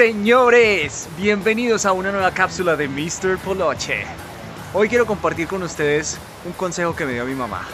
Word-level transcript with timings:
Señores, 0.00 1.10
bienvenidos 1.18 1.84
a 1.84 1.92
una 1.92 2.10
nueva 2.10 2.30
cápsula 2.30 2.74
de 2.74 2.88
Mr. 2.88 3.36
Poloche. 3.36 4.06
Hoy 4.72 4.88
quiero 4.88 5.04
compartir 5.04 5.46
con 5.46 5.62
ustedes 5.62 6.16
un 6.46 6.52
consejo 6.54 6.96
que 6.96 7.04
me 7.04 7.12
dio 7.12 7.26
mi 7.26 7.34
mamá. 7.34 7.68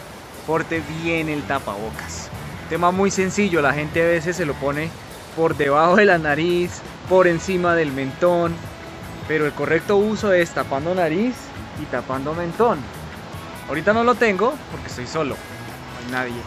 Porte 0.44 0.82
bien 1.04 1.28
el 1.28 1.44
tapabocas. 1.44 2.28
Tema 2.68 2.90
muy 2.90 3.12
sencillo, 3.12 3.62
la 3.62 3.72
gente 3.72 4.02
a 4.02 4.06
veces 4.06 4.34
se 4.34 4.44
lo 4.44 4.54
pone 4.54 4.90
por 5.36 5.56
debajo 5.56 5.94
de 5.94 6.04
la 6.04 6.18
nariz, 6.18 6.80
por 7.08 7.28
encima 7.28 7.76
del 7.76 7.92
mentón, 7.92 8.56
pero 9.28 9.46
el 9.46 9.52
correcto 9.52 9.96
uso 9.96 10.32
es 10.32 10.50
tapando 10.50 10.96
nariz 10.96 11.36
y 11.80 11.84
tapando 11.84 12.34
mentón. 12.34 12.80
Ahorita 13.68 13.92
no 13.92 14.02
lo 14.02 14.16
tengo 14.16 14.52
porque 14.72 14.88
estoy 14.88 15.06
solo, 15.06 15.36
no 16.10 16.18
hay 16.18 16.32
nadie. 16.32 16.42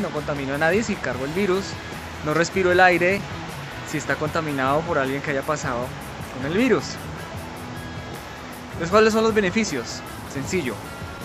No 0.00 0.10
contamino 0.10 0.52
a 0.52 0.58
nadie 0.58 0.82
si 0.82 0.96
cargo 0.96 1.24
el 1.24 1.32
virus, 1.32 1.64
no 2.26 2.34
respiro 2.34 2.72
el 2.72 2.80
aire 2.80 3.22
si 3.90 3.98
está 3.98 4.14
contaminado 4.14 4.80
por 4.82 4.98
alguien 4.98 5.20
que 5.20 5.32
haya 5.32 5.42
pasado 5.42 5.86
con 6.36 6.50
el 6.50 6.56
virus. 6.56 6.84
Entonces, 8.72 8.90
¿cuáles 8.90 9.12
son 9.12 9.24
los 9.24 9.34
beneficios? 9.34 10.00
Sencillo. 10.32 10.74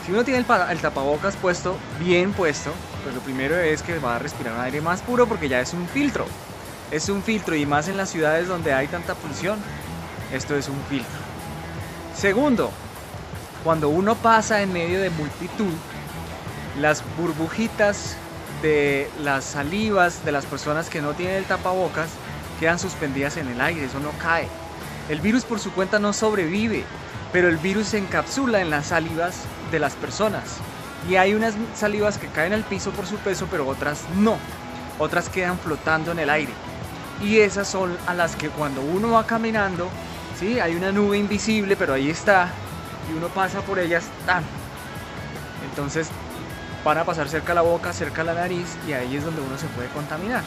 Si 0.05 0.11
uno 0.11 0.23
tiene 0.23 0.39
el, 0.39 0.45
el, 0.71 0.79
tapabocas 0.79 1.35
puesto, 1.35 1.77
bien 1.99 2.33
puesto, 2.33 2.71
pues 3.03 3.13
lo 3.13 3.21
primero 3.21 3.55
es 3.55 3.81
que 3.81 3.97
va 3.99 4.15
a 4.15 4.19
respirar 4.19 4.55
un 4.55 4.61
aire 4.61 4.81
más 4.81 5.01
puro 5.01 5.27
porque 5.27 5.47
ya 5.47 5.61
es 5.61 5.73
un 5.73 5.87
filtro. 5.87 6.25
Es 6.91 7.09
un 7.09 7.21
filtro 7.21 7.55
y 7.55 7.65
más 7.65 7.87
en 7.87 7.97
las 7.97 8.09
ciudades 8.09 8.47
donde 8.47 8.73
hay 8.73 8.87
tanta 8.87 9.15
polución, 9.15 9.59
esto 10.33 10.55
es 10.55 10.67
un 10.67 10.79
filtro. 10.89 11.17
Segundo, 12.15 12.71
cuando 13.63 13.89
uno 13.89 14.15
pasa 14.15 14.61
en 14.61 14.73
medio 14.73 15.01
de 15.01 15.09
multitud, 15.11 15.73
las 16.79 17.03
burbujitas 17.17 18.15
de 18.61 19.09
las 19.21 19.43
salivas 19.43 20.25
de 20.25 20.31
las 20.31 20.45
personas 20.45 20.89
que 20.89 21.01
no 21.01 21.13
tienen 21.13 21.35
el 21.35 21.45
tapabocas 21.45 22.09
quedan 22.59 22.79
suspendidas 22.79 23.37
en 23.37 23.47
el 23.47 23.61
aire, 23.61 23.85
eso 23.85 23.99
no 23.99 24.11
cae. 24.21 24.47
El 25.09 25.21
virus 25.21 25.43
por 25.43 25.59
su 25.59 25.71
cuenta 25.71 25.99
no 25.99 26.13
sobrevive, 26.13 26.83
pero 27.31 27.47
el 27.49 27.57
virus 27.57 27.87
se 27.87 27.97
encapsula 27.97 28.61
en 28.61 28.69
las 28.69 28.87
salivas 28.87 29.35
de 29.71 29.79
las 29.79 29.93
personas. 29.93 30.57
Y 31.09 31.15
hay 31.17 31.33
unas 31.33 31.53
salivas 31.75 32.17
que 32.17 32.27
caen 32.27 32.53
al 32.53 32.63
piso 32.63 32.91
por 32.91 33.05
su 33.05 33.17
peso, 33.17 33.47
pero 33.51 33.67
otras 33.67 34.03
no. 34.17 34.37
Otras 34.97 35.29
quedan 35.29 35.59
flotando 35.59 36.11
en 36.11 36.19
el 36.19 36.29
aire. 36.29 36.53
Y 37.21 37.37
esas 37.37 37.67
son 37.67 37.95
a 38.07 38.13
las 38.13 38.35
que 38.35 38.49
cuando 38.49 38.81
uno 38.81 39.11
va 39.11 39.25
caminando, 39.25 39.89
¿sí? 40.39 40.59
hay 40.59 40.75
una 40.75 40.91
nube 40.91 41.17
invisible, 41.17 41.75
pero 41.75 41.93
ahí 41.93 42.09
está, 42.09 42.49
y 43.09 43.17
uno 43.17 43.27
pasa 43.27 43.61
por 43.61 43.79
ellas, 43.79 44.05
¡tan! 44.25 44.43
Entonces 45.69 46.09
van 46.83 46.97
a 46.97 47.03
pasar 47.03 47.27
cerca 47.29 47.53
la 47.53 47.61
boca, 47.61 47.93
cerca 47.93 48.23
la 48.23 48.33
nariz, 48.33 48.75
y 48.87 48.93
ahí 48.93 49.15
es 49.15 49.23
donde 49.23 49.41
uno 49.41 49.57
se 49.57 49.67
puede 49.67 49.87
contaminar. 49.89 50.43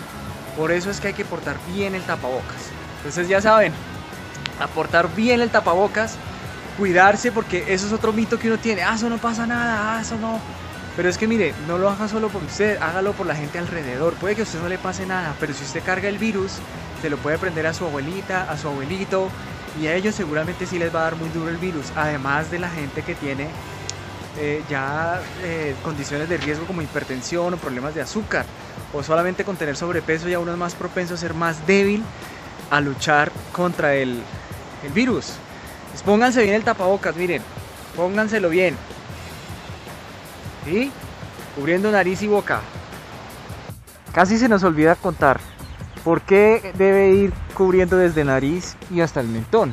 Por 0.59 0.73
eso 0.73 0.91
es 0.91 1.01
que 1.01 1.09
hay 1.09 1.15
que 1.15 1.25
portar 1.25 1.57
bien 1.73 1.95
el 1.95 2.03
tapabocas. 2.03 2.71
Entonces 2.97 3.29
ya 3.29 3.41
saben, 3.41 3.73
aportar 4.59 5.15
bien 5.15 5.41
el 5.41 5.51
tapabocas, 5.51 6.17
cuidarse 6.77 7.31
porque 7.31 7.65
eso 7.69 7.87
es 7.87 7.93
otro 7.93 8.13
mito 8.13 8.41
que 8.41 8.49
uno 8.49 8.59
tiene. 8.59 8.83
Ah, 8.83 8.97
eso 8.97 9.09
no 9.09 9.19
pasa 9.19 9.47
nada, 9.47 9.97
ah, 9.97 10.01
eso 10.01 10.17
no. 10.17 10.41
Pero 10.97 11.09
es 11.09 11.17
que 11.17 11.29
mire, 11.29 11.55
no 11.69 11.79
lo 11.79 11.89
haga 11.89 12.09
solo 12.09 12.29
por 12.29 12.43
usted, 12.43 12.77
hágalo 12.83 13.13
por 13.13 13.25
la 13.25 13.37
gente 13.37 13.61
alrededor. 13.61 14.15
Puede 14.15 14.35
que 14.35 14.41
a 14.41 14.45
usted 14.45 14.61
no 14.61 14.69
le 14.69 14.79
pase 14.79 15.07
nada, 15.07 15.33
pero 15.39 15.55
si 15.55 15.63
usted 15.63 15.81
carga 15.85 16.09
el 16.09 16.19
virus, 16.19 16.55
se 17.01 17.09
lo 17.09 17.19
puede 17.19 17.39
prender 17.39 17.69
a 17.69 17.73
su 17.73 17.85
abuelita, 17.85 18.51
a 18.51 18.59
su 18.59 18.67
abuelito, 18.67 19.29
y 19.81 19.87
a 19.87 19.95
ellos 19.95 20.17
seguramente 20.17 20.67
sí 20.67 20.77
les 20.77 20.93
va 20.93 21.03
a 21.03 21.05
dar 21.05 21.15
muy 21.15 21.29
duro 21.29 21.51
el 21.51 21.59
virus. 21.59 21.87
Además 21.95 22.51
de 22.51 22.59
la 22.59 22.69
gente 22.69 23.03
que 23.03 23.15
tiene 23.15 23.47
eh, 24.39 24.65
ya 24.69 25.21
eh, 25.45 25.77
condiciones 25.85 26.29
de 26.29 26.37
riesgo 26.37 26.67
como 26.67 26.83
hipertensión 26.83 27.55
o 27.55 27.57
problemas 27.59 27.95
de 27.95 28.03
azúcar, 28.03 28.45
o 28.93 29.03
solamente 29.03 29.45
con 29.45 29.57
tener 29.57 29.77
sobrepeso 29.77 30.29
ya 30.29 30.39
uno 30.39 30.53
es 30.53 30.59
más 30.59 30.75
propenso 30.75 31.15
a 31.15 31.17
ser 31.17 31.35
más 31.35 31.67
débil 31.67 32.03
a 32.71 32.81
luchar 32.81 33.31
contra 33.53 33.95
el, 33.95 34.21
el 34.85 34.93
virus. 34.93 35.33
Pues 35.91 36.03
pónganse 36.03 36.43
bien 36.43 36.55
el 36.55 36.65
tapabocas, 36.65 37.17
miren, 37.17 37.43
pónganselo 37.97 38.49
bien. 38.49 38.77
¿Sí? 40.65 40.91
Cubriendo 41.57 41.91
nariz 41.91 42.23
y 42.23 42.27
boca. 42.27 42.61
Casi 44.13 44.39
se 44.39 44.49
nos 44.49 44.63
olvida 44.65 44.95
contar 44.95 45.41
por 46.05 46.23
qué 46.23 46.73
debe 46.77 47.11
ir 47.11 47.33
cubriendo 47.55 47.97
desde 47.97 48.25
nariz 48.25 48.77
y 48.91 49.01
hasta 49.01 49.21
el 49.21 49.29
mentón. 49.29 49.73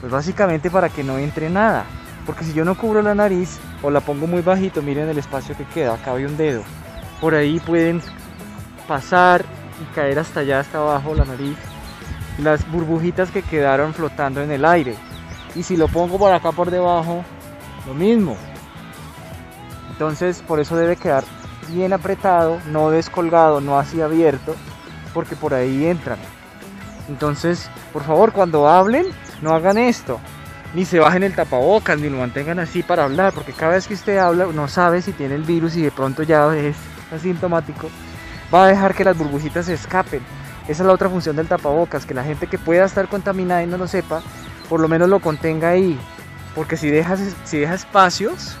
Pues 0.00 0.12
básicamente 0.12 0.70
para 0.70 0.88
que 0.88 1.02
no 1.02 1.18
entre 1.18 1.50
nada. 1.50 1.84
Porque 2.26 2.44
si 2.44 2.52
yo 2.52 2.64
no 2.64 2.76
cubro 2.76 3.02
la 3.02 3.14
nariz 3.14 3.58
o 3.82 3.90
la 3.90 4.00
pongo 4.00 4.26
muy 4.26 4.42
bajito, 4.42 4.82
miren 4.82 5.08
el 5.08 5.18
espacio 5.18 5.56
que 5.56 5.64
queda, 5.64 5.94
acá 5.94 6.12
hay 6.12 6.24
un 6.24 6.36
dedo. 6.36 6.62
Por 7.20 7.34
ahí 7.34 7.60
pueden 7.60 8.02
pasar 8.86 9.44
y 9.80 9.94
caer 9.94 10.18
hasta 10.18 10.40
allá, 10.40 10.60
hasta 10.60 10.78
abajo 10.78 11.14
la 11.14 11.24
nariz. 11.24 11.56
Las 12.38 12.70
burbujitas 12.70 13.30
que 13.30 13.42
quedaron 13.42 13.94
flotando 13.94 14.42
en 14.42 14.50
el 14.50 14.64
aire. 14.64 14.94
Y 15.54 15.62
si 15.62 15.76
lo 15.76 15.88
pongo 15.88 16.18
por 16.18 16.32
acá 16.32 16.52
por 16.52 16.70
debajo, 16.70 17.24
lo 17.86 17.94
mismo. 17.94 18.36
Entonces 19.90 20.42
por 20.46 20.60
eso 20.60 20.76
debe 20.76 20.96
quedar 20.96 21.24
bien 21.68 21.92
apretado, 21.92 22.60
no 22.70 22.90
descolgado, 22.90 23.60
no 23.60 23.78
así 23.78 24.00
abierto, 24.00 24.54
porque 25.14 25.36
por 25.36 25.54
ahí 25.54 25.86
entran. 25.86 26.18
Entonces, 27.08 27.70
por 27.92 28.02
favor, 28.02 28.32
cuando 28.32 28.68
hablen, 28.68 29.06
no 29.42 29.54
hagan 29.54 29.78
esto. 29.78 30.20
Ni 30.74 30.84
se 30.84 30.98
bajen 30.98 31.22
el 31.22 31.34
tapabocas, 31.34 31.98
ni 31.98 32.08
lo 32.08 32.18
mantengan 32.18 32.58
así 32.58 32.82
para 32.82 33.04
hablar, 33.04 33.32
porque 33.32 33.52
cada 33.52 33.72
vez 33.72 33.86
que 33.86 33.94
usted 33.94 34.18
habla, 34.18 34.46
no 34.46 34.68
sabe 34.68 35.00
si 35.00 35.12
tiene 35.12 35.34
el 35.34 35.42
virus 35.42 35.76
y 35.76 35.82
de 35.82 35.90
pronto 35.90 36.22
ya 36.22 36.54
es 36.56 36.76
asintomático, 37.14 37.88
va 38.52 38.64
a 38.64 38.68
dejar 38.68 38.94
que 38.94 39.04
las 39.04 39.16
burbujitas 39.16 39.66
se 39.66 39.74
escapen. 39.74 40.20
Esa 40.68 40.82
es 40.82 40.86
la 40.86 40.92
otra 40.92 41.08
función 41.08 41.36
del 41.36 41.46
tapabocas, 41.46 42.06
que 42.06 42.14
la 42.14 42.24
gente 42.24 42.46
que 42.46 42.58
pueda 42.58 42.84
estar 42.84 43.08
contaminada 43.08 43.62
y 43.62 43.66
no 43.66 43.78
lo 43.78 43.86
sepa, 43.86 44.22
por 44.68 44.80
lo 44.80 44.88
menos 44.88 45.08
lo 45.08 45.20
contenga 45.20 45.70
ahí. 45.70 45.98
Porque 46.54 46.76
si 46.76 46.90
dejas, 46.90 47.20
si 47.44 47.58
deja 47.58 47.74
espacios, 47.74 48.56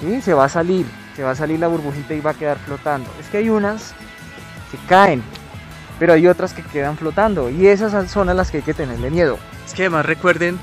¿sí? 0.00 0.20
se 0.20 0.34
va 0.34 0.44
a 0.44 0.48
salir, 0.48 0.86
se 1.16 1.22
va 1.22 1.30
a 1.30 1.34
salir 1.34 1.58
la 1.58 1.68
burbujita 1.68 2.14
y 2.14 2.20
va 2.20 2.32
a 2.32 2.34
quedar 2.34 2.58
flotando. 2.58 3.08
Es 3.20 3.28
que 3.28 3.38
hay 3.38 3.48
unas 3.48 3.94
que 4.70 4.78
caen, 4.88 5.22
pero 5.98 6.12
hay 6.12 6.26
otras 6.26 6.52
que 6.52 6.62
quedan 6.62 6.96
flotando 6.96 7.48
y 7.48 7.66
esas 7.68 8.10
son 8.10 8.26
las 8.36 8.50
que 8.50 8.58
hay 8.58 8.62
que 8.62 8.74
tenerle 8.74 9.10
miedo. 9.10 9.38
Es 9.66 9.72
que 9.72 9.82
además 9.82 10.04
recuerden, 10.04 10.58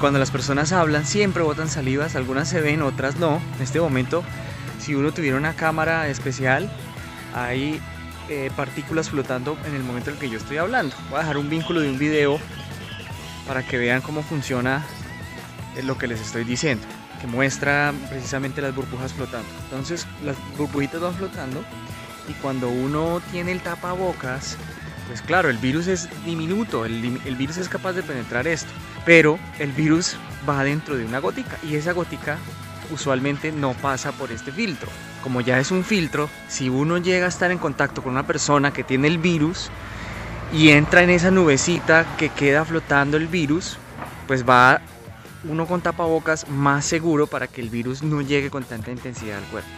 cuando 0.00 0.18
las 0.18 0.30
personas 0.30 0.72
hablan 0.72 1.04
siempre 1.04 1.42
botan 1.42 1.68
salivas, 1.68 2.16
algunas 2.16 2.48
se 2.48 2.60
ven, 2.60 2.82
otras 2.82 3.16
no. 3.16 3.40
En 3.56 3.62
este 3.62 3.80
momento, 3.80 4.22
si 4.78 4.94
uno 4.94 5.12
tuviera 5.12 5.36
una 5.36 5.54
cámara 5.54 6.08
especial, 6.08 6.70
hay 7.34 7.80
eh, 8.28 8.50
partículas 8.56 9.10
flotando 9.10 9.56
en 9.66 9.74
el 9.74 9.82
momento 9.82 10.10
en 10.10 10.16
el 10.16 10.20
que 10.20 10.30
yo 10.30 10.38
estoy 10.38 10.58
hablando. 10.58 10.94
Voy 11.08 11.18
a 11.18 11.20
dejar 11.20 11.38
un 11.38 11.48
vínculo 11.48 11.80
de 11.80 11.90
un 11.90 11.98
video 11.98 12.38
para 13.46 13.66
que 13.66 13.78
vean 13.78 14.02
cómo 14.02 14.22
funciona 14.22 14.84
lo 15.84 15.96
que 15.96 16.06
les 16.06 16.20
estoy 16.20 16.44
diciendo, 16.44 16.86
que 17.20 17.26
muestra 17.26 17.92
precisamente 18.10 18.60
las 18.60 18.74
burbujas 18.74 19.12
flotando. 19.12 19.48
Entonces 19.64 20.06
las 20.24 20.36
burbujitas 20.56 21.00
van 21.00 21.14
flotando 21.14 21.64
y 22.28 22.32
cuando 22.34 22.68
uno 22.68 23.22
tiene 23.30 23.52
el 23.52 23.60
tapabocas, 23.60 24.56
pues 25.06 25.22
claro, 25.22 25.48
el 25.48 25.56
virus 25.56 25.86
es 25.86 26.08
diminuto, 26.24 26.84
el, 26.84 27.20
el, 27.24 27.36
virus 27.36 27.56
es 27.56 27.68
capaz 27.68 27.94
de 27.94 28.02
penetrar 28.02 28.46
esto, 28.46 28.70
pero 29.06 29.38
el 29.58 29.72
virus 29.72 30.16
va 30.46 30.62
dentro 30.64 30.96
de 30.96 31.04
una 31.04 31.18
gotica 31.18 31.58
y 31.62 31.76
esa 31.76 31.92
gotica 31.92 32.36
usualmente 32.90 33.52
no 33.52 33.72
pasa 33.72 34.12
por 34.12 34.30
este 34.30 34.52
filtro. 34.52 34.88
Como 35.22 35.40
ya 35.40 35.58
es 35.58 35.70
un 35.70 35.84
filtro, 35.84 36.28
si 36.48 36.68
uno 36.68 36.98
llega 36.98 37.26
a 37.26 37.28
estar 37.28 37.50
en 37.50 37.58
contacto 37.58 38.02
con 38.02 38.12
una 38.12 38.26
persona 38.26 38.72
que 38.72 38.84
tiene 38.84 39.08
el 39.08 39.18
virus 39.18 39.70
y 40.52 40.70
entra 40.70 41.02
en 41.02 41.10
esa 41.10 41.30
nubecita 41.30 42.06
que 42.16 42.28
queda 42.28 42.64
flotando 42.64 43.16
el 43.16 43.26
virus, 43.26 43.78
pues 44.26 44.48
va 44.48 44.80
uno 45.44 45.66
con 45.66 45.80
tapabocas 45.80 46.48
más 46.48 46.84
seguro 46.84 47.26
para 47.26 47.46
que 47.46 47.60
el 47.60 47.70
virus 47.70 48.02
no 48.02 48.22
llegue 48.22 48.50
con 48.50 48.64
tanta 48.64 48.90
intensidad 48.90 49.38
al 49.38 49.44
cuerpo. 49.44 49.70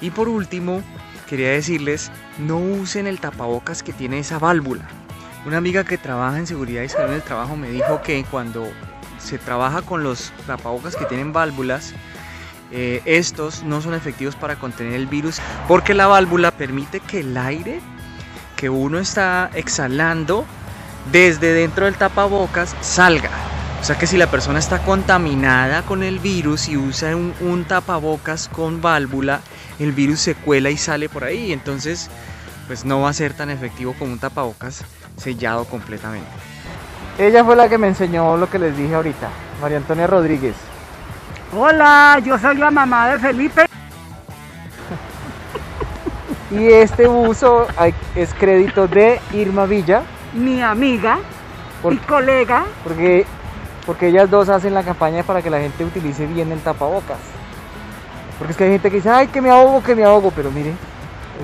Y 0.00 0.10
por 0.10 0.28
último, 0.28 0.82
quería 1.28 1.50
decirles, 1.50 2.10
no 2.38 2.58
usen 2.58 3.06
el 3.06 3.20
tapabocas 3.20 3.82
que 3.82 3.92
tiene 3.92 4.18
esa 4.18 4.38
válvula. 4.38 4.88
Una 5.46 5.58
amiga 5.58 5.84
que 5.84 5.98
trabaja 5.98 6.38
en 6.38 6.46
seguridad 6.46 6.82
y 6.82 6.88
salud 6.88 7.10
en 7.10 7.14
el 7.16 7.22
trabajo 7.22 7.56
me 7.56 7.70
dijo 7.70 8.02
que 8.02 8.24
cuando 8.30 8.66
se 9.18 9.38
trabaja 9.38 9.82
con 9.82 10.02
los 10.02 10.32
tapabocas 10.46 10.96
que 10.96 11.04
tienen 11.04 11.32
válvulas, 11.32 11.94
eh, 12.72 13.02
estos 13.04 13.62
no 13.64 13.80
son 13.80 13.94
efectivos 13.94 14.36
para 14.36 14.56
contener 14.56 14.94
el 14.94 15.06
virus 15.06 15.40
porque 15.66 15.94
la 15.94 16.06
válvula 16.06 16.52
permite 16.52 17.00
que 17.00 17.20
el 17.20 17.36
aire 17.36 17.80
que 18.56 18.70
uno 18.70 18.98
está 18.98 19.50
exhalando 19.54 20.44
desde 21.10 21.52
dentro 21.52 21.86
del 21.86 21.96
tapabocas 21.96 22.76
salga. 22.80 23.30
O 23.80 23.84
sea 23.84 23.96
que 23.96 24.06
si 24.06 24.18
la 24.18 24.30
persona 24.30 24.58
está 24.58 24.80
contaminada 24.80 25.82
con 25.82 26.02
el 26.02 26.18
virus 26.18 26.68
y 26.68 26.76
usa 26.76 27.16
un, 27.16 27.32
un, 27.40 27.64
tapabocas 27.64 28.48
con 28.48 28.82
válvula, 28.82 29.40
el 29.78 29.92
virus 29.92 30.20
se 30.20 30.34
cuela 30.34 30.68
y 30.68 30.76
sale 30.76 31.08
por 31.08 31.24
ahí. 31.24 31.52
Entonces, 31.52 32.10
pues 32.66 32.84
no 32.84 33.00
va 33.00 33.08
a 33.08 33.14
ser 33.14 33.32
tan 33.32 33.48
efectivo 33.48 33.94
como 33.98 34.12
un 34.12 34.18
tapabocas 34.18 34.84
sellado 35.16 35.64
completamente. 35.64 36.28
Ella 37.18 37.44
fue 37.44 37.56
la 37.56 37.68
que 37.68 37.78
me 37.78 37.88
enseñó 37.88 38.36
lo 38.36 38.48
que 38.48 38.58
les 38.58 38.76
dije 38.76 38.94
ahorita, 38.94 39.28
María 39.60 39.78
Antonia 39.78 40.06
Rodríguez. 40.06 40.54
Hola, 41.56 42.20
yo 42.24 42.38
soy 42.38 42.56
la 42.56 42.70
mamá 42.70 43.08
de 43.10 43.18
Felipe. 43.18 43.66
Y 46.52 46.66
este 46.66 47.06
buzo 47.06 47.68
es 48.16 48.34
crédito 48.34 48.88
de 48.88 49.20
Irma 49.32 49.66
Villa, 49.66 50.02
Mi 50.34 50.60
amiga 50.60 51.18
Por- 51.80 51.92
y 51.92 51.96
colega. 51.98 52.64
porque, 52.82 53.24
porque 53.86 54.08
ellas 54.08 54.28
dos 54.28 54.48
hacen 54.48 54.74
la 54.74 54.82
campaña 54.82 55.22
para 55.22 55.42
que 55.42 55.50
la 55.50 55.60
gente 55.60 55.84
utilice 55.84 56.26
bien 56.26 56.50
el 56.50 56.58
tapabocas. 56.58 57.18
Porque 58.36 58.50
es 58.50 58.56
que 58.56 58.64
hay 58.64 58.70
gente 58.70 58.90
que 58.90 58.96
dice, 58.96 59.10
ay, 59.10 59.28
que 59.28 59.40
me 59.40 59.50
ahogo, 59.50 59.80
que 59.80 59.94
me 59.94 60.02
ahogo, 60.02 60.32
pero 60.34 60.50
mire, 60.50 60.72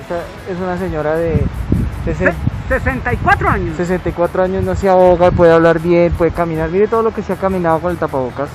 esta 0.01 0.17
es 0.51 0.57
una 0.59 0.77
señora 0.77 1.15
de 1.15 1.41
se- 2.05 2.33
64 2.67 3.49
años. 3.49 3.77
64 3.77 4.43
años, 4.43 4.63
no 4.65 4.75
se 4.75 4.89
ahoga, 4.89 5.31
puede 5.31 5.53
hablar 5.53 5.79
bien, 5.79 6.11
puede 6.13 6.31
caminar, 6.31 6.69
mire 6.69 6.87
todo 6.89 7.01
lo 7.01 7.13
que 7.13 7.21
se 7.23 7.31
ha 7.31 7.37
caminado 7.37 7.79
con 7.79 7.91
el 7.91 7.97
tapabocas. 7.97 8.49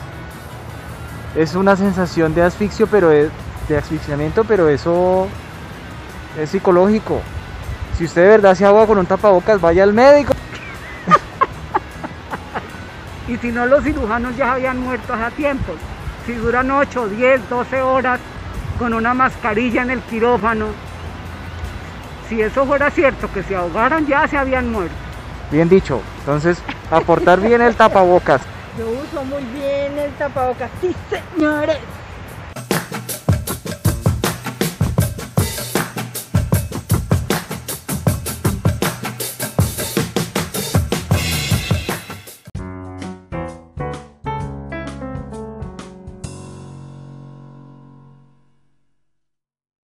Es 1.35 1.55
una 1.55 1.77
sensación 1.77 2.35
de 2.35 2.43
asfixio, 2.43 2.87
pero 2.87 3.11
es, 3.11 3.31
de 3.69 3.77
asfixiamiento, 3.77 4.45
pero 4.45 4.69
eso 4.69 5.29
es 6.39 6.51
psicológico. 6.51 7.21
Si 7.97 8.05
usted 8.05 8.23
de 8.23 8.29
verdad 8.29 8.55
se 8.55 8.65
ahoga 8.65 8.87
con 8.87 8.99
un 8.99 9.07
tapabocas, 9.07 9.61
vaya 9.61 9.83
al 9.83 9.93
médico. 9.93 10.35
Y 13.29 13.37
si 13.37 13.53
no, 13.53 13.67
los 13.67 13.85
cirujanos 13.85 14.37
ya 14.37 14.55
habían 14.55 14.81
muerto 14.81 15.15
hace 15.15 15.37
tiempo. 15.37 15.73
Si 16.27 16.35
duran 16.35 16.71
8, 16.71 17.09
10, 17.09 17.49
12 17.49 17.81
horas 17.81 18.21
con 18.79 18.93
una 18.95 19.15
mascarilla 19.15 19.83
en 19.83 19.91
el 19.91 20.01
quirófano. 20.01 20.67
Si 22.29 22.43
eso 22.43 22.67
fuera 22.67 22.91
cierto, 22.91 23.33
que 23.33 23.43
se 23.43 23.55
ahogaran, 23.55 24.07
ya 24.07 24.27
se 24.27 24.37
habían 24.37 24.71
muerto. 24.71 24.95
Bien 25.51 25.69
dicho. 25.69 26.01
Entonces, 26.21 26.59
aportar 26.91 27.41
bien 27.41 27.61
el 27.61 27.77
tapabocas. 27.77 28.43
Yo 28.79 28.89
uso 28.89 29.25
muy 29.25 29.43
bien 29.45 29.99
el 29.99 30.11
tapabocas. 30.13 30.71
Sí, 30.81 30.95
señores. 31.11 31.79